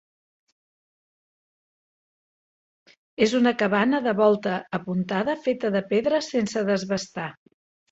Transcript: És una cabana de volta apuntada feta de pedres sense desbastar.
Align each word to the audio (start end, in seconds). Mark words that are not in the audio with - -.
És 3.27 3.37
una 3.41 3.55
cabana 3.59 4.01
de 4.07 4.15
volta 4.21 4.57
apuntada 4.81 5.37
feta 5.47 5.75
de 5.79 5.85
pedres 5.95 6.33
sense 6.35 6.67
desbastar. 6.75 7.31